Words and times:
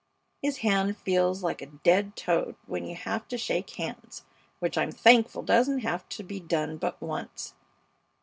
His 0.41 0.57
hand 0.65 0.97
feels 0.97 1.43
like 1.43 1.61
a 1.61 1.67
dead 1.67 2.15
toad 2.15 2.55
when 2.65 2.85
you 2.85 2.95
have 2.95 3.27
to 3.27 3.37
shake 3.37 3.69
hands, 3.75 4.25
which 4.57 4.75
I'm 4.75 4.91
thankful 4.91 5.43
doesn't 5.43 5.81
have 5.81 6.09
to 6.09 6.23
be 6.23 6.39
done 6.39 6.77
but 6.77 6.99
once. 6.99 7.53